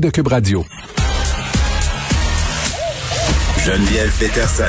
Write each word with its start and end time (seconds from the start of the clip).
de 0.00 0.10
Cube 0.10 0.28
Radio. 0.28 0.64
Geneviève 3.64 4.10
Peterson. 4.18 4.64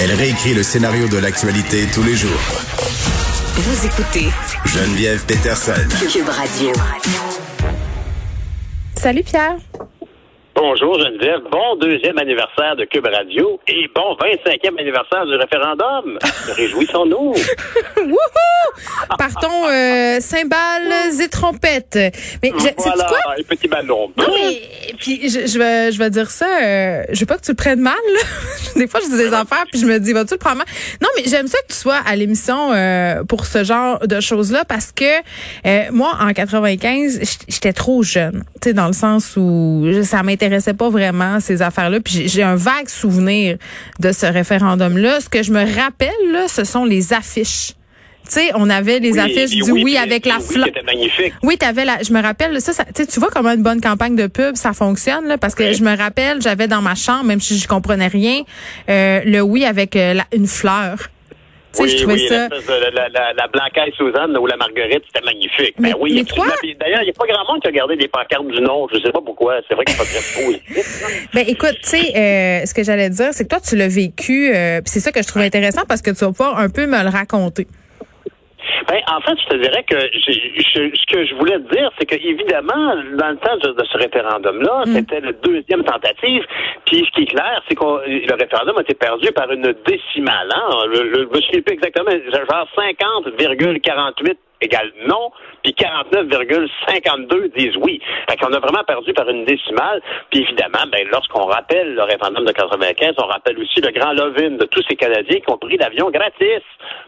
Elle 0.00 0.12
réécrit 0.12 0.54
le 0.54 0.62
scénario 0.62 1.08
de 1.08 1.18
l'actualité 1.18 1.86
tous 1.92 2.02
les 2.02 2.14
jours. 2.14 2.30
Vous 3.56 3.86
écoutez 3.86 4.28
Geneviève 4.66 5.24
Peterson. 5.26 5.72
Cube 6.10 6.28
Radio. 6.28 6.72
Salut 8.96 9.22
Pierre. 9.22 9.56
Bonjour 10.54 10.98
Geneviève, 11.00 11.40
bon 11.50 11.76
deuxième 11.76 12.16
anniversaire 12.18 12.76
de 12.76 12.84
Cube 12.84 13.06
Radio 13.06 13.60
et 13.66 13.88
bon 13.94 14.14
25e 14.14 14.78
anniversaire 14.78 15.26
du 15.26 15.34
référendum. 15.34 16.18
Réjouissons-nous. 16.56 17.34
Wouhou! 17.96 18.63
Partons 19.18 19.68
euh, 19.68 20.18
cymbales 20.20 20.92
et 21.20 21.28
trompettes. 21.28 21.98
Mais 22.42 22.52
je, 22.58 22.68
voilà, 22.76 23.04
quoi? 23.06 23.34
les 23.36 23.44
petits 23.44 23.68
ballons. 23.68 24.10
Non, 24.16 24.26
mais 24.34 24.60
puis 24.98 25.28
je, 25.28 25.46
je 25.46 25.58
vais 25.58 25.92
je 25.92 25.98
vais 25.98 26.10
dire 26.10 26.30
ça. 26.30 26.46
Euh, 26.62 27.02
je 27.12 27.20
veux 27.20 27.26
pas 27.26 27.36
que 27.36 27.42
tu 27.44 27.50
le 27.52 27.56
prennes 27.56 27.80
mal. 27.80 27.94
là. 28.14 28.20
des 28.76 28.86
fois, 28.86 29.00
je 29.04 29.10
dis 29.10 29.16
des 29.18 29.32
affaires 29.32 29.64
puis 29.70 29.80
je 29.80 29.86
me 29.86 29.98
dis 30.00 30.12
vas-tu 30.12 30.34
le 30.34 30.38
prendre 30.38 30.58
mal? 30.58 30.66
Non, 31.00 31.08
mais 31.16 31.24
j'aime 31.26 31.46
ça 31.46 31.58
que 31.66 31.72
tu 31.72 31.78
sois 31.78 32.00
à 32.06 32.16
l'émission 32.16 32.72
euh, 32.72 33.24
pour 33.24 33.46
ce 33.46 33.64
genre 33.64 33.98
de 34.06 34.20
choses 34.20 34.50
là 34.52 34.64
parce 34.64 34.92
que 34.92 35.04
euh, 35.66 35.82
moi 35.92 36.16
en 36.20 36.32
95, 36.32 37.20
j- 37.22 37.38
j'étais 37.48 37.72
trop 37.72 38.02
jeune. 38.02 38.44
Tu 38.60 38.70
sais 38.70 38.72
dans 38.74 38.86
le 38.86 38.92
sens 38.92 39.36
où 39.36 39.84
ça 40.02 40.22
m'intéressait 40.22 40.74
pas 40.74 40.90
vraiment 40.90 41.40
ces 41.40 41.62
affaires-là. 41.62 42.00
Puis 42.00 42.14
j'ai- 42.14 42.28
j'ai 42.28 42.42
un 42.42 42.56
vague 42.56 42.88
souvenir 42.88 43.56
de 44.00 44.12
ce 44.12 44.26
référendum-là. 44.26 45.20
Ce 45.20 45.28
que 45.28 45.42
je 45.42 45.52
me 45.52 45.60
rappelle 45.80 46.10
là, 46.32 46.46
ce 46.48 46.64
sont 46.64 46.84
les 46.84 47.12
affiches. 47.12 47.72
Tu 48.26 48.30
sais, 48.40 48.50
on 48.54 48.70
avait 48.70 49.00
les 49.00 49.12
Oui, 49.12 49.18
affiches 49.18 49.50
du 49.50 49.70
oui, 49.70 49.96
avec 49.98 50.24
les- 50.24 50.32
la 50.32 50.40
fleur. 50.40 50.64
C'était 50.66 50.82
magnifique. 50.82 51.34
Oui, 51.42 51.58
t'avais 51.58 51.84
la, 51.84 51.98
je 52.02 52.12
me 52.12 52.22
rappelle, 52.22 52.58
ça, 52.60 52.72
ça 52.72 52.84
tu 52.84 53.06
tu 53.06 53.20
vois 53.20 53.28
comment 53.30 53.50
une 53.52 53.62
bonne 53.62 53.80
campagne 53.82 54.16
de 54.16 54.26
pub, 54.26 54.56
ça 54.56 54.72
fonctionne, 54.72 55.26
là, 55.26 55.36
parce 55.36 55.54
que 55.54 55.72
je 55.72 55.82
me 55.82 55.94
rappelle, 55.96 56.40
j'avais 56.40 56.66
dans 56.66 56.80
ma 56.80 56.94
chambre, 56.94 57.24
même 57.24 57.40
si 57.40 57.58
je 57.58 57.68
comprenais 57.68 58.06
rien, 58.08 58.42
euh, 58.88 59.20
le 59.26 59.40
oui 59.42 59.64
avec 59.66 59.94
euh, 59.96 60.14
la- 60.14 60.26
une 60.34 60.46
fleur. 60.46 60.96
Tu 61.76 61.78
sais, 61.78 61.82
Oui, 61.82 61.88
je 61.90 61.96
trouvais 62.04 62.14
oui, 62.14 62.28
ça. 62.28 62.48
La, 62.48 62.90
la, 62.90 63.08
la, 63.08 63.32
la 63.32 63.48
Blancaille 63.48 63.92
Suzanne 63.96 64.38
ou 64.38 64.46
la 64.46 64.56
Marguerite, 64.56 65.02
c'était 65.12 65.24
magnifique. 65.26 65.74
Mais- 65.80 65.90
ben 65.90 65.96
oui, 66.00 66.12
mais 66.14 66.22
toi- 66.24 66.46
D'ailleurs, 66.80 67.00
il 67.02 67.06
n'y 67.06 67.10
a 67.10 67.12
pas 67.12 67.26
grand 67.26 67.52
monde 67.52 67.60
qui 67.62 67.66
a 67.68 67.72
gardé 67.72 67.96
des 67.96 68.06
pancartes 68.06 68.46
du 68.46 68.60
nom. 68.62 68.86
Je 68.94 69.00
sais 69.00 69.10
pas 69.10 69.20
pourquoi. 69.20 69.56
C'est 69.68 69.74
vrai 69.74 69.84
qu'il 69.84 69.96
faut 69.96 70.04
très 70.04 70.44
positif. 70.44 71.28
Ben 71.34 71.44
écoute, 71.48 71.76
tu 71.82 71.88
sais, 71.90 72.12
euh, 72.16 72.64
ce 72.64 72.72
que 72.72 72.84
j'allais 72.84 73.10
dire, 73.10 73.30
c'est 73.32 73.42
que 73.44 73.48
toi, 73.48 73.58
tu 73.60 73.74
l'as 73.76 73.88
vécu, 73.88 74.52
euh, 74.54 74.80
c'est 74.86 75.00
ça 75.00 75.10
que 75.10 75.20
je 75.20 75.26
trouve 75.26 75.42
intéressant 75.42 75.82
parce 75.88 76.00
que 76.00 76.10
tu 76.12 76.24
vas 76.24 76.28
pouvoir 76.30 76.58
un 76.60 76.68
peu 76.68 76.86
me 76.86 77.02
le 77.02 77.08
raconter. 77.10 77.66
Ben, 78.88 79.00
en 79.10 79.20
fait, 79.20 79.36
je 79.42 79.46
te 79.48 79.56
dirais 79.56 79.82
que 79.84 79.96
je- 80.12 80.90
ce 80.94 81.06
que 81.14 81.24
je 81.24 81.34
voulais 81.36 81.58
te 81.60 81.74
dire, 81.74 81.90
c'est 81.98 82.06
que 82.06 82.16
évidemment, 82.16 82.94
dans 83.16 83.30
le 83.30 83.36
temps 83.36 83.56
de, 83.58 83.72
de 83.72 83.84
ce 83.84 83.98
référendum-là, 83.98 84.82
c'était 84.94 85.20
la 85.20 85.32
deuxième 85.32 85.84
tentative. 85.84 86.44
Puis 86.86 87.04
ce 87.06 87.10
qui 87.12 87.22
est 87.22 87.26
clair, 87.26 87.62
c'est 87.68 87.74
que 87.74 87.84
le 87.84 88.34
référendum 88.34 88.76
a 88.78 88.80
été 88.82 88.94
perdu 88.94 89.30
par 89.32 89.50
une 89.50 89.74
décimale. 89.86 90.48
Hein? 90.54 90.68
Le, 90.88 91.02
le, 91.08 91.28
je 91.32 91.36
me 91.36 91.40
souviens 91.42 91.62
plus 91.62 91.74
exactement, 91.74 92.10
genre 92.10 92.68
50,48 92.76 94.36
égale 94.64 94.92
non, 95.06 95.30
puis 95.62 95.72
49,52 95.72 97.56
disent 97.56 97.76
oui. 97.80 98.00
Fait 98.28 98.36
qu'on 98.36 98.52
a 98.52 98.58
vraiment 98.58 98.84
perdu 98.86 99.12
par 99.12 99.28
une 99.28 99.44
décimale. 99.44 100.00
Puis 100.30 100.42
évidemment, 100.42 100.84
ben, 100.90 101.06
lorsqu'on 101.10 101.46
rappelle 101.46 101.94
le 101.94 102.02
référendum 102.02 102.44
de 102.44 102.52
95, 102.52 103.14
on 103.18 103.26
rappelle 103.26 103.58
aussi 103.58 103.80
le 103.80 103.90
grand 103.90 104.12
lovin 104.12 104.50
de 104.50 104.64
tous 104.66 104.82
ces 104.88 104.96
Canadiens 104.96 105.40
qui 105.40 105.50
ont 105.52 105.58
pris 105.58 105.76
l'avion 105.76 106.10
gratis 106.10 106.62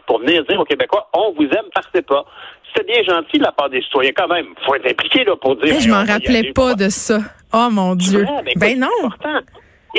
pour 0.05 0.19
venir 0.19 0.43
dire 0.45 0.59
aux 0.59 0.65
Québécois, 0.65 1.09
on 1.13 1.33
vous 1.33 1.45
aime, 1.45 1.69
partez 1.73 2.01
pas. 2.01 2.25
C'était 2.73 2.93
bien 2.93 3.03
gentil 3.03 3.37
de 3.37 3.43
la 3.43 3.51
part 3.51 3.69
des 3.69 3.81
citoyens 3.81 4.11
quand 4.15 4.27
même. 4.27 4.47
faut 4.65 4.75
être 4.75 4.89
impliqué 4.89 5.23
là, 5.23 5.35
pour 5.35 5.55
dire... 5.55 5.75
Eh, 5.77 5.81
je 5.81 5.89
m'en 5.89 6.05
rappelais 6.05 6.51
pas 6.53 6.73
de 6.73 6.89
ça. 6.89 7.19
Oh 7.53 7.69
mon 7.71 7.95
Dieu. 7.95 8.21
Ouais, 8.21 8.41
mais 8.43 8.51
écoute, 8.51 8.61
Ben 8.61 8.79
non. 8.79 9.41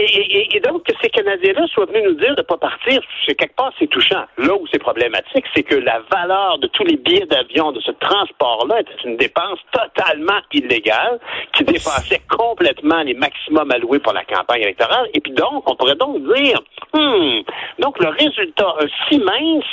Et 0.00 0.60
donc, 0.60 0.84
que 0.84 0.92
ces 1.02 1.10
Canadiens-là 1.10 1.66
soient 1.68 1.86
venus 1.86 2.04
nous 2.04 2.14
dire 2.14 2.34
de 2.34 2.42
ne 2.42 2.46
pas 2.46 2.56
partir, 2.56 3.00
c'est 3.26 3.34
quelque 3.34 3.54
part, 3.56 3.72
c'est 3.78 3.88
touchant. 3.88 4.24
Là 4.38 4.54
où 4.54 4.66
c'est 4.70 4.78
problématique, 4.78 5.44
c'est 5.54 5.62
que 5.62 5.74
la 5.74 6.00
valeur 6.12 6.58
de 6.58 6.66
tous 6.68 6.84
les 6.84 6.96
billets 6.96 7.26
d'avion, 7.26 7.72
de 7.72 7.80
ce 7.80 7.90
transport-là, 7.92 8.80
était 8.80 9.02
une 9.04 9.16
dépense 9.16 9.58
totalement 9.72 10.40
illégale, 10.52 11.18
qui 11.52 11.64
dépassait 11.64 12.22
complètement 12.28 13.02
les 13.02 13.14
maximums 13.14 13.70
alloués 13.70 13.98
pour 13.98 14.12
la 14.12 14.24
campagne 14.24 14.62
électorale. 14.62 15.08
Et 15.14 15.20
puis 15.20 15.32
donc, 15.32 15.68
on 15.68 15.74
pourrait 15.76 15.96
donc 15.96 16.22
dire, 16.34 16.60
hmm, 16.92 17.40
donc 17.78 17.98
le 17.98 18.08
résultat 18.08 18.74
euh, 18.80 18.86
si 19.08 19.18
mince 19.18 19.64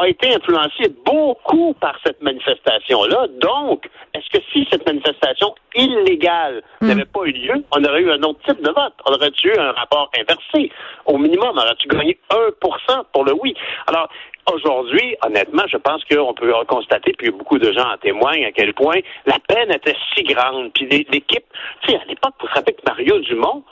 a 0.00 0.08
été 0.08 0.34
influencé 0.34 0.92
beaucoup 1.04 1.74
par 1.74 1.98
cette 2.04 2.22
manifestation-là. 2.22 3.26
Donc, 3.40 3.88
est-ce 4.14 4.28
que 4.30 4.44
si 4.52 4.66
cette 4.70 4.86
manifestation 4.86 5.54
illégale 5.78 6.62
n'avait 6.80 7.04
pas 7.04 7.24
eu 7.24 7.32
lieu, 7.32 7.64
on 7.72 7.84
aurait 7.84 8.02
eu 8.02 8.10
un 8.10 8.22
autre 8.22 8.40
type 8.46 8.60
de 8.62 8.70
vote. 8.70 8.94
On 9.06 9.12
aurait 9.12 9.30
eu 9.44 9.58
un 9.58 9.72
rapport 9.72 10.10
inversé? 10.18 10.70
Au 11.06 11.16
minimum, 11.18 11.50
on 11.54 11.58
aurait-tu 11.58 11.88
gagné 11.88 12.18
1% 12.30 13.04
pour 13.12 13.24
le 13.24 13.32
oui? 13.34 13.54
Alors, 13.86 14.08
aujourd'hui, 14.52 15.16
honnêtement, 15.24 15.64
je 15.68 15.76
pense 15.76 16.04
qu'on 16.04 16.34
peut 16.34 16.52
constater, 16.66 17.12
puis 17.16 17.30
beaucoup 17.30 17.58
de 17.58 17.72
gens 17.72 17.92
en 17.92 17.98
témoignent, 17.98 18.46
à 18.46 18.52
quel 18.52 18.74
point 18.74 18.98
la 19.26 19.38
peine 19.46 19.70
était 19.70 19.96
si 20.14 20.22
grande. 20.24 20.72
Puis 20.72 20.86
l'équipe, 20.86 21.44
tu 21.82 21.90
sais, 21.90 21.96
à 21.96 22.04
l'époque, 22.06 22.34
vous 22.40 22.46
vous 22.46 22.54
rappelez 22.54 22.74
que 22.74 22.82
Mario 22.86 23.18
Dumont, 23.20 23.62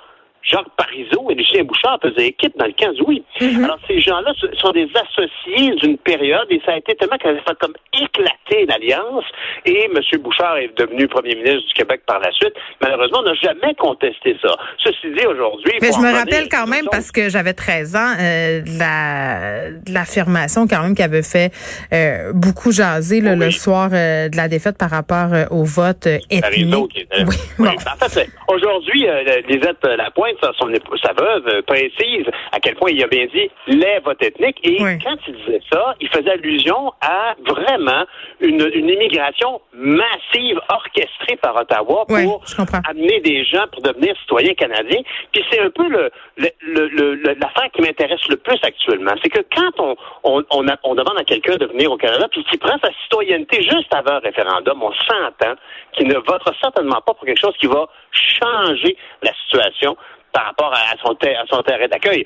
Jacques 0.46 0.68
Parizeau 0.76 1.28
et 1.30 1.34
Lucien 1.34 1.64
Bouchard 1.64 1.98
faisaient 2.00 2.28
équipe 2.28 2.56
dans 2.56 2.66
le 2.66 2.72
15 2.72 2.96
oui. 3.06 3.22
Alors, 3.40 3.78
ces 3.88 4.00
gens-là 4.00 4.32
sont 4.60 4.70
des 4.70 4.88
associés 4.94 5.74
d'une 5.82 5.98
période 5.98 6.46
et 6.50 6.60
ça 6.64 6.72
a 6.72 6.76
été 6.78 6.94
tellement 6.94 7.16
qu'elle 7.18 7.36
a 7.38 7.42
fait 7.42 7.58
comme 7.60 7.74
éclater 7.92 8.64
l'alliance 8.66 9.24
et 9.64 9.84
M. 9.92 10.20
Bouchard 10.20 10.56
est 10.58 10.70
devenu 10.78 11.08
premier 11.08 11.34
ministre 11.34 11.66
du 11.66 11.74
Québec 11.74 12.02
par 12.06 12.20
la 12.20 12.30
suite. 12.32 12.52
Malheureusement, 12.80 13.18
on 13.20 13.22
n'a 13.24 13.34
jamais 13.34 13.74
contesté 13.74 14.36
ça. 14.40 14.54
Ceci 14.84 15.08
dit, 15.16 15.26
aujourd'hui... 15.26 15.72
Mais 15.82 15.90
je 15.92 15.98
me 15.98 16.12
rappelle 16.12 16.48
quand 16.48 16.66
même 16.68 16.86
parce 16.90 17.10
que 17.10 17.28
j'avais 17.28 17.52
13 17.52 17.96
ans 17.96 18.14
euh, 18.20 18.62
la 18.78 19.70
l'affirmation 19.88 20.66
quand 20.66 20.82
même 20.82 20.94
qui 20.94 21.02
avait 21.02 21.22
fait 21.22 21.50
euh, 21.92 22.32
beaucoup 22.34 22.70
jaser 22.72 23.20
là, 23.20 23.32
Oui. 23.32 23.46
le 23.46 23.50
soir 23.50 23.90
euh, 23.92 24.28
de 24.28 24.36
la 24.36 24.48
défaite 24.48 24.78
par 24.78 24.90
rapport 24.90 25.32
euh, 25.32 25.44
au 25.50 25.64
vote 25.64 26.06
euh, 26.06 26.18
Parizeau 26.40 26.86
ethnique. 26.86 26.92
qui 26.92 27.00
était- 27.00 27.24
Oui, 27.26 27.34
Oui, 27.58 27.68
bon. 27.68 28.04
En 28.04 28.08
fait, 28.08 28.28
aujourd'hui, 28.48 29.08
euh, 29.08 29.22
Lisette 29.48 29.82
Lapointe, 29.84 30.35
sa, 30.42 30.52
son 30.58 30.72
épouse- 30.72 31.00
sa 31.02 31.12
veuve, 31.12 31.46
euh, 31.48 31.62
précise 31.62 32.26
à 32.52 32.60
quel 32.60 32.74
point 32.76 32.90
il 32.90 33.02
a 33.02 33.06
bien 33.06 33.26
dit 33.26 33.50
les 33.66 33.98
votes 34.04 34.22
ethniques. 34.22 34.58
Et 34.62 34.76
Oui. 34.82 34.98
quand 35.04 35.16
il 35.28 35.34
disait 35.36 35.60
ça, 35.72 35.94
il 36.00 36.08
faisait 36.08 36.30
allusion 36.30 36.92
à 37.00 37.34
vraiment 37.46 38.04
une, 38.40 38.70
une 38.74 38.88
immigration 38.88 39.60
massive 39.74 40.60
orchestrée 40.68 41.36
par 41.36 41.56
Ottawa 41.56 42.04
pour 42.06 42.42
amener 42.88 43.20
des 43.20 43.44
gens 43.44 43.66
pour 43.72 43.82
devenir 43.82 44.14
citoyens 44.20 44.54
canadiens. 44.54 45.02
Puis 45.32 45.44
c'est 45.50 45.60
un 45.60 45.70
peu 45.70 45.88
le, 45.88 46.10
le, 46.36 46.48
le- 46.60 46.88
le- 46.88 47.14
le- 47.14 47.34
l'affaire 47.40 47.70
qui 47.74 47.82
m'intéresse 47.82 48.26
le 48.28 48.36
plus 48.36 48.58
actuellement. 48.62 49.12
C'est 49.22 49.30
que 49.30 49.42
quand 49.54 49.70
on, 49.78 49.96
on, 50.24 50.42
on, 50.50 50.68
a- 50.68 50.76
on 50.84 50.94
demande 50.94 51.18
à 51.18 51.24
quelqu'un 51.24 51.56
de 51.56 51.66
venir 51.66 51.90
au 51.90 51.96
Canada, 51.96 52.26
puis 52.30 52.44
qu'il 52.44 52.58
prend 52.58 52.76
sa 52.82 52.90
citoyenneté 53.02 53.62
juste 53.62 53.92
avant 53.94 54.12
un 54.12 54.18
référendum, 54.20 54.82
on 54.82 54.92
s'entend 54.92 55.54
qu'il 55.92 56.08
ne 56.08 56.14
votera 56.14 56.52
certainement 56.62 57.00
pas 57.06 57.14
pour 57.14 57.24
quelque 57.24 57.40
chose 57.40 57.56
qui 57.58 57.66
va 57.66 57.86
changer 58.12 58.96
la 59.22 59.32
situation 59.44 59.96
par 60.32 60.46
rapport 60.46 60.72
à 60.72 60.96
son, 61.04 61.14
ter- 61.14 61.38
à 61.38 61.44
son 61.48 61.62
terrain 61.62 61.88
d'accueil. 61.88 62.24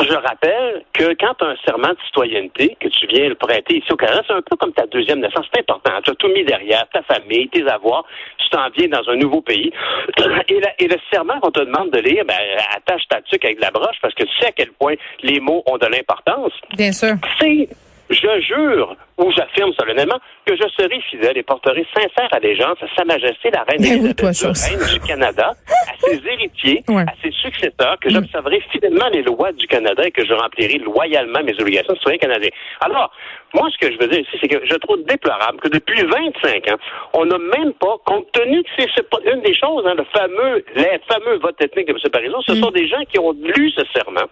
Je 0.00 0.14
rappelle 0.14 0.84
que 0.94 1.14
quand 1.20 1.34
tu 1.38 1.44
as 1.44 1.48
un 1.48 1.56
serment 1.66 1.90
de 1.90 1.98
citoyenneté 2.06 2.76
que 2.80 2.88
tu 2.88 3.06
viens 3.08 3.28
le 3.28 3.34
prêter 3.34 3.76
ici 3.76 3.92
au 3.92 3.96
Canada, 3.96 4.22
c'est 4.26 4.32
un 4.32 4.42
peu 4.42 4.56
comme 4.56 4.72
ta 4.72 4.86
deuxième 4.86 5.20
naissance. 5.20 5.46
C'est 5.52 5.60
important. 5.60 5.92
Tu 6.02 6.10
as 6.10 6.14
tout 6.14 6.28
mis 6.28 6.44
derrière, 6.44 6.84
ta 6.92 7.02
famille, 7.02 7.48
tes 7.50 7.66
avoirs. 7.68 8.04
Tu 8.38 8.48
t'en 8.48 8.68
viens 8.70 8.88
dans 8.88 9.08
un 9.10 9.16
nouveau 9.16 9.42
pays. 9.42 9.70
Et, 10.48 10.60
la- 10.60 10.74
et 10.78 10.88
le 10.88 10.96
serment 11.12 11.38
qu'on 11.40 11.50
te 11.50 11.60
demande 11.60 11.90
de 11.90 12.00
lire, 12.00 12.24
ben, 12.26 12.34
attache 12.74 13.02
ta 13.08 13.20
tuque 13.22 13.44
avec 13.44 13.60
la 13.60 13.70
broche 13.70 13.96
parce 14.00 14.14
que 14.14 14.24
tu 14.24 14.32
sais 14.40 14.46
à 14.48 14.52
quel 14.52 14.72
point 14.72 14.94
les 15.22 15.38
mots 15.40 15.62
ont 15.66 15.78
de 15.78 15.86
l'importance. 15.86 16.52
Bien 16.76 16.92
sûr. 16.92 17.14
C'est, 17.40 17.68
je 18.12 18.40
jure, 18.40 18.96
ou 19.18 19.30
j'affirme 19.32 19.72
solennellement, 19.78 20.18
que 20.46 20.54
je 20.56 20.62
serai 20.76 21.00
fidèle 21.10 21.36
et 21.38 21.42
porterai 21.42 21.86
sincère 21.94 22.28
allégeance 22.32 22.76
à 22.82 22.86
Sa 22.96 23.04
Majesté 23.04 23.50
la 23.52 23.62
Reine 23.64 23.80
Ben 23.80 24.00
oui, 24.02 24.14
toi. 24.14 24.30
Reine 24.30 24.92
du 24.92 25.00
Canada, 25.00 25.50
à 25.50 25.94
ses 26.06 26.20
héritiers, 26.26 26.82
Ouais. 26.88 27.02
à 27.02 27.14
ses 27.22 27.30
successeurs, 27.32 27.96
que 28.00 28.10
j'observerai 28.10 28.60
fidèlement 28.72 29.08
les 29.12 29.22
lois 29.22 29.52
du 29.52 29.66
Canada 29.66 30.02
et 30.04 30.10
que 30.10 30.24
je 30.24 30.32
remplirai 30.32 30.78
loyalement 30.78 31.42
mes 31.44 31.54
obligations 31.60 31.92
de 31.92 31.98
citoyen 31.98 32.18
canadien. 32.18 32.50
Alors, 32.80 33.12
moi, 33.54 33.68
ce 33.70 33.78
que 33.86 33.92
je 33.92 33.98
veux 33.98 34.08
dire 34.08 34.20
ici, 34.20 34.38
c'est 34.40 34.48
que 34.48 34.64
je 34.66 34.74
trouve 34.76 35.02
déplorable 35.04 35.60
que 35.60 35.68
depuis 35.68 36.02
25 36.02 36.68
ans, 36.72 36.78
on 37.14 37.24
n'a 37.26 37.38
même 37.38 37.72
pas, 37.74 37.96
compte 38.04 38.30
tenu 38.32 38.62
que 38.62 38.68
c'est 38.76 39.06
une 39.32 39.42
des 39.42 39.54
choses, 39.54 39.84
hein, 39.86 39.94
le 39.96 40.04
fameux, 40.04 40.64
les 40.74 40.98
fameux 41.08 41.36
votes 41.38 41.60
ethniques 41.60 41.86
de 41.88 41.92
M. 41.92 41.98
Parizeau, 42.10 42.40
ce 42.46 42.54
sont 42.56 42.70
des 42.70 42.88
gens 42.88 43.02
qui 43.10 43.18
ont 43.18 43.32
lu 43.32 43.70
ce 43.76 43.84
serment. 43.94 44.26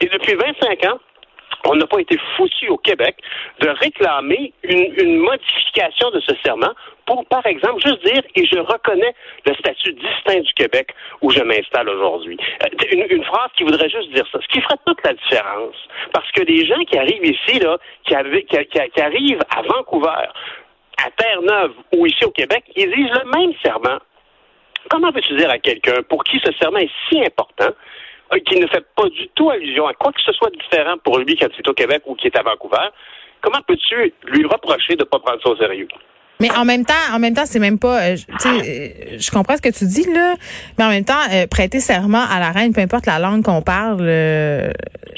Et 0.00 0.06
depuis 0.06 0.34
25 0.34 0.86
ans, 0.86 0.98
on 1.64 1.74
n'a 1.76 1.86
pas 1.86 2.00
été 2.00 2.18
foutu 2.36 2.68
au 2.68 2.78
Québec 2.78 3.16
de 3.60 3.68
réclamer 3.68 4.52
une, 4.62 5.18
modification 5.18 6.10
de 6.10 6.20
ce 6.20 6.34
serment 6.44 6.72
pour, 7.06 7.26
par 7.26 7.44
exemple, 7.46 7.82
juste 7.84 8.04
dire, 8.04 8.22
et 8.36 8.46
je 8.46 8.58
reconnais 8.58 9.14
le 9.44 9.54
statut 9.54 9.92
distinct 9.92 10.40
du 10.40 10.52
Québec 10.54 10.94
où 11.20 11.30
je 11.30 11.42
m'installe 11.42 11.88
aujourd'hui. 11.88 12.38
Euh, 12.62 13.06
Une, 13.10 13.24
phrase 13.24 13.50
qui 13.56 13.64
voudrait 13.64 13.90
juste 13.90 14.10
dire 14.12 14.24
ça, 14.32 14.38
ce 14.40 14.48
qui 14.48 14.60
ferait 14.60 14.78
toute 14.86 15.04
la 15.04 15.12
différence. 15.14 15.76
Parce 16.12 16.30
que 16.32 16.42
les 16.42 16.64
gens 16.66 16.82
qui 16.84 16.98
arrivent 16.98 17.24
ici, 17.24 17.58
là, 17.58 17.78
qui, 18.04 18.14
qui- 18.44 19.00
arrivent 19.00 19.42
à 19.54 19.62
Vancouver, 19.62 20.28
à 21.04 21.10
Terre-Neuve 21.16 21.72
ou 21.96 22.06
ici 22.06 22.24
au 22.24 22.30
Québec, 22.30 22.64
ils 22.76 22.90
disent 22.90 23.10
le 23.24 23.38
même 23.38 23.52
serment. 23.62 23.98
Comment 24.88 25.12
peux-tu 25.12 25.36
dire 25.36 25.50
à 25.50 25.58
quelqu'un 25.58 26.02
pour 26.08 26.24
qui 26.24 26.40
ce 26.44 26.52
serment 26.52 26.78
est 26.78 26.90
si 27.08 27.20
important, 27.20 27.70
qui 28.38 28.58
ne 28.58 28.66
fait 28.66 28.84
pas 28.96 29.08
du 29.08 29.28
tout 29.34 29.50
allusion 29.50 29.86
à 29.86 29.94
quoi 29.94 30.12
que 30.12 30.20
ce 30.24 30.32
soit 30.32 30.50
différent 30.50 30.96
pour 31.02 31.18
lui 31.18 31.36
quand 31.36 31.48
il 31.52 31.60
est 31.60 31.68
au 31.68 31.74
Québec 31.74 32.02
ou 32.06 32.14
qui 32.14 32.28
est 32.28 32.38
à 32.38 32.42
Vancouver, 32.42 32.88
comment 33.40 33.58
peux-tu 33.66 34.12
lui 34.24 34.44
reprocher 34.44 34.94
de 34.94 35.02
ne 35.02 35.08
pas 35.08 35.18
prendre 35.18 35.42
ça 35.42 35.50
au 35.50 35.56
sérieux? 35.56 35.88
Mais 36.40 36.50
en 36.56 36.64
même 36.64 36.86
temps, 36.86 36.94
en 37.12 37.18
même 37.18 37.34
temps, 37.34 37.44
c'est 37.44 37.58
même 37.58 37.78
pas. 37.78 38.00
Euh, 38.02 38.16
euh, 38.46 38.88
je 39.18 39.30
comprends 39.30 39.56
ce 39.56 39.62
que 39.62 39.68
tu 39.68 39.84
dis 39.84 40.10
là, 40.10 40.36
mais 40.78 40.84
en 40.84 40.88
même 40.88 41.04
temps, 41.04 41.20
euh, 41.32 41.46
prêter 41.46 41.80
serment 41.80 42.24
à 42.30 42.40
la 42.40 42.50
reine, 42.50 42.72
peu 42.72 42.80
importe 42.80 43.04
la 43.04 43.18
langue 43.18 43.44
qu'on 43.44 43.60
parle. 43.60 44.00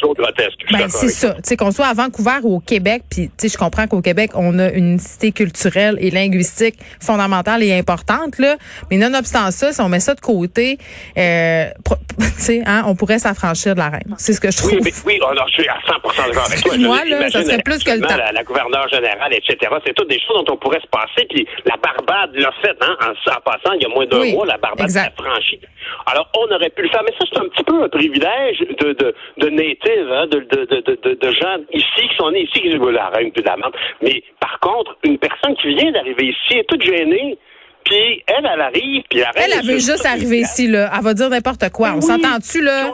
Euh, 0.05 0.15
grotesque. 0.15 0.59
Ben 0.71 0.89
c'est 0.89 1.09
ça. 1.09 1.35
Tu 1.35 1.41
sais 1.45 1.57
qu'on 1.57 1.71
soit 1.71 1.87
à 1.87 1.95
Vancouver 1.95 2.39
ou 2.43 2.57
au 2.57 2.61
Québec, 2.61 3.03
puis 3.11 3.29
tu 3.29 3.33
sais, 3.37 3.49
je 3.49 3.59
comprends 3.59 3.87
qu'au 3.87 4.01
Québec 4.01 4.33
on 4.35 4.59
a 4.59 4.71
une 4.71 4.99
cité 4.99 5.33
culturelle 5.33 5.97
et 6.01 6.11
linguistique 6.11 6.77
fondamentale 7.01 7.63
et 7.63 7.77
importante 7.77 8.39
là, 8.39 8.57
mais 8.91 8.97
nonobstant 8.97 9.51
ça, 9.51 9.73
si 9.73 9.81
on 9.81 9.89
met 9.89 10.01
ça 10.01 10.15
de 10.15 10.21
côté, 10.21 10.79
euh, 11.19 11.67
tu 12.19 12.25
sais, 12.39 12.63
hein, 12.67 12.85
on 12.87 12.95
pourrait 12.95 13.19
s'affranchir 13.19 13.75
de 13.75 13.81
la 13.81 13.91
reine. 13.91 14.15
C'est 14.19 14.33
ce 14.33 14.41
que 14.41 14.51
je 14.51 14.57
trouve. 14.57 14.73
Oui, 14.73 14.81
mais, 14.85 14.93
oui, 15.07 15.21
alors, 15.23 15.47
je 15.49 15.63
suis 15.63 15.69
à 15.69 15.79
100% 15.79 16.29
d'accord 16.29 16.47
avec 16.47 16.61
toi. 16.61 16.77
Moi 16.79 17.05
là, 17.05 17.31
ça 17.31 17.43
serait 17.43 17.63
plus 17.63 17.83
que 17.83 17.91
le 17.91 18.01
temps. 18.01 18.17
La, 18.17 18.33
la 18.33 18.45
gouverneure 18.45 18.89
générale, 18.89 19.33
etc. 19.33 19.73
C'est 19.87 19.95
toutes 19.95 20.11
des 20.11 20.21
choses 20.21 20.45
dont 20.45 20.55
on 20.55 20.57
pourrait 20.57 20.81
se 20.81 20.89
passer 20.89 21.27
puis 21.29 21.47
la 21.65 21.77
Barbade 21.77 22.35
l'a 22.35 22.53
fait, 22.61 22.77
hein, 22.81 22.97
en, 23.01 23.41
passant, 23.41 23.73
il 23.75 23.83
y 23.83 23.87
a 23.87 23.89
moins 23.89 24.07
d'un 24.07 24.25
mois, 24.33 24.47
la 24.47 24.59
Barbade 24.59 24.91
l'a 24.91 25.11
franchi. 25.11 25.61
Alors, 26.07 26.29
on 26.37 26.55
aurait 26.55 26.71
pu 26.71 26.83
le 26.83 26.89
faire, 26.89 27.03
mais 27.05 27.15
ça, 27.19 27.25
c'est 27.33 27.41
un 27.41 27.49
petit 27.49 27.65
peu 27.65 27.83
un 27.83 27.89
privilège 27.89 28.59
de, 28.61 28.93
de, 28.93 29.15
de 29.39 29.49
native, 29.49 30.13
hein, 30.13 30.27
de, 30.27 30.41
de, 30.41 30.65
de, 30.65 31.15
de, 31.15 31.31
gens 31.31 31.57
ici, 31.73 32.09
qui 32.09 32.17
sont 32.17 32.31
nés 32.31 32.43
ici, 32.43 32.61
qui 32.61 32.71
disent, 32.71 32.81
la 32.81 33.09
reine, 33.09 33.31
puis 33.33 33.43
la 33.45 33.57
Mais 34.03 34.23
par 34.41 34.59
contre, 34.61 34.97
une 35.05 35.19
personne 35.19 35.55
qui 35.57 35.75
vient 35.75 35.93
d'arriver 35.93 36.27
ici 36.27 36.59
est 36.59 36.69
toute 36.69 36.83
gênée. 36.83 37.39
Puis 37.85 38.23
elle, 38.27 38.49
elle 38.53 38.61
arrive, 38.61 39.03
puis 39.11 39.19
la 39.19 39.31
reine... 39.31 39.45
Elle, 39.47 39.59
elle 39.59 39.67
veut 39.67 39.81
juste 39.81 40.07
arriver 40.07 40.39
ici, 40.39 40.69
là. 40.69 40.91
Elle 40.97 41.03
va 41.03 41.15
dire 41.15 41.29
n'importe 41.29 41.69
quoi. 41.71 41.93
on 41.97 42.01
s'entend-tu, 42.01 42.63
là? 42.63 42.93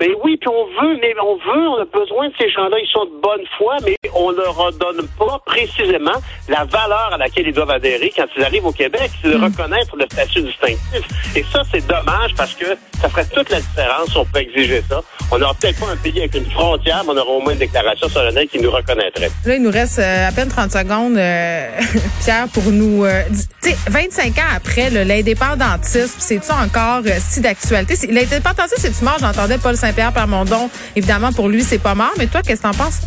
Ben 0.00 0.08
oui, 0.24 0.38
puis 0.40 0.48
on 0.48 0.64
veut, 0.64 0.96
mais 0.98 1.14
on 1.22 1.34
veut, 1.36 1.68
on 1.68 1.82
a 1.82 1.84
besoin 1.84 2.28
de 2.28 2.34
ces 2.40 2.48
gens-là. 2.48 2.78
Ils 2.82 2.88
sont 2.90 3.04
de 3.04 3.20
bonne 3.20 3.44
foi, 3.58 3.76
mais 3.84 3.96
on 4.14 4.30
leur 4.30 4.72
donne 4.72 5.06
pas 5.18 5.38
précisément 5.44 6.18
la 6.48 6.64
valeur 6.64 7.10
à 7.12 7.18
laquelle 7.18 7.46
ils 7.46 7.52
doivent 7.52 7.70
adhérer 7.70 8.10
quand 8.16 8.24
ils 8.34 8.42
arrivent 8.42 8.64
au 8.64 8.72
Québec, 8.72 9.10
c'est 9.20 9.28
de 9.28 9.36
mm. 9.36 9.44
reconnaître 9.44 9.94
le 9.94 10.06
statut 10.06 10.40
distinctif. 10.40 11.02
Et 11.36 11.44
ça, 11.52 11.62
c'est 11.70 11.86
dommage 11.86 12.34
parce 12.34 12.54
que 12.54 12.64
ça 12.98 13.10
ferait 13.10 13.26
toute 13.26 13.50
la 13.50 13.60
différence 13.60 14.08
si 14.08 14.16
on 14.16 14.24
pouvait 14.24 14.44
exiger 14.44 14.82
ça. 14.88 15.02
On 15.30 15.38
n'aura 15.38 15.52
peut-être 15.52 15.78
pas 15.78 15.92
un 15.92 15.96
pays 15.96 16.18
avec 16.18 16.34
une 16.34 16.50
frontière, 16.50 17.02
mais 17.04 17.12
on 17.12 17.16
aura 17.18 17.30
au 17.32 17.40
moins 17.42 17.52
une 17.52 17.58
déclaration 17.58 18.08
solennelle 18.08 18.48
qui 18.48 18.58
nous 18.58 18.70
reconnaîtrait. 18.70 19.30
Là, 19.44 19.54
il 19.54 19.62
nous 19.62 19.70
reste 19.70 19.98
euh, 19.98 20.28
à 20.28 20.32
peine 20.32 20.48
30 20.48 20.72
secondes, 20.72 21.18
euh, 21.18 21.68
Pierre, 22.24 22.48
pour 22.48 22.64
nous... 22.64 23.04
Euh, 23.04 23.22
tu 23.62 23.70
sais, 23.70 23.76
25 23.90 24.38
ans 24.38 24.56
après, 24.56 24.88
l'indépendantisme, 24.88 26.16
c'est-tu 26.18 26.50
encore 26.52 27.02
si 27.18 27.42
d'actualité? 27.42 27.94
L'indépendantisme, 28.06 28.76
c'est-tu 28.78 29.04
mort? 29.04 29.18
J'entendais 29.20 29.58
Paul 29.58 29.76
saint 29.76 29.89
Pierre 29.92 30.12
Plamondon. 30.12 30.70
Évidemment, 30.96 31.32
pour 31.32 31.48
lui, 31.48 31.62
c'est 31.62 31.78
pas 31.78 31.94
mort. 31.94 32.12
Mais 32.18 32.26
toi, 32.26 32.42
qu'est-ce 32.42 32.62
que 32.62 32.68
t'en 32.68 32.74
penses? 32.74 33.00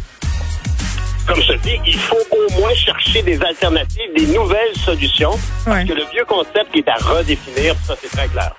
Comme 1.25 1.41
je 1.41 1.53
dis, 1.53 1.79
il 1.85 1.97
faut 1.97 2.17
au 2.31 2.59
moins 2.59 2.73
chercher 2.73 3.21
des 3.21 3.41
alternatives, 3.41 4.13
des 4.15 4.27
nouvelles 4.27 4.75
solutions. 4.83 5.39
Parce 5.63 5.87
que 5.87 5.93
le 5.93 6.03
vieux 6.11 6.25
concept 6.27 6.75
est 6.75 6.87
à 6.87 6.95
redéfinir, 6.95 7.75
ça 7.87 7.95
c'est 8.01 8.09
très 8.09 8.27
clair. 8.27 8.53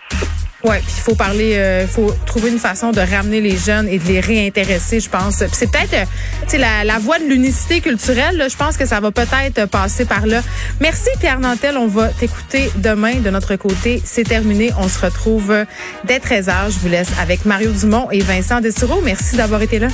Oui, 0.65 0.77
puis 0.79 0.95
il 0.97 1.03
faut 1.03 1.15
parler, 1.15 1.51
il 1.51 1.59
euh, 1.59 1.87
faut 1.87 2.15
trouver 2.25 2.49
une 2.49 2.59
façon 2.59 2.91
de 2.91 3.01
ramener 3.01 3.43
les 3.43 3.57
jeunes 3.57 3.87
et 3.87 3.99
de 3.99 4.05
les 4.05 4.21
réintéresser, 4.21 4.99
je 4.99 5.11
pense. 5.11 5.37
Puis 5.37 5.49
c'est 5.53 5.71
peut-être, 5.71 5.93
euh, 5.93 6.59
la, 6.59 6.85
la 6.85 6.99
voie 6.99 7.19
de 7.19 7.25
l'unicité 7.25 7.83
culturelle, 7.83 8.39
là, 8.39 8.49
je 8.49 8.57
pense 8.57 8.79
que 8.79 8.87
ça 8.87 8.99
va 8.99 9.11
peut-être 9.11 9.67
passer 9.67 10.07
par 10.07 10.27
là. 10.27 10.41
Merci 10.81 11.11
Pierre 11.21 11.39
Nantel, 11.39 11.77
on 11.77 11.87
va 11.87 12.09
t'écouter 12.09 12.71
demain 12.77 13.17
de 13.17 13.29
notre 13.29 13.57
côté. 13.57 14.01
C'est 14.07 14.25
terminé, 14.25 14.71
on 14.79 14.89
se 14.89 15.05
retrouve 15.05 15.55
dès 16.05 16.19
13h. 16.19 16.73
Je 16.73 16.79
vous 16.79 16.89
laisse 16.89 17.09
avec 17.21 17.45
Mario 17.45 17.71
Dumont 17.71 18.11
et 18.11 18.21
Vincent 18.21 18.63
Destoureau. 18.63 19.03
Merci 19.03 19.37
d'avoir 19.37 19.61
été 19.61 19.79
là. 19.79 19.89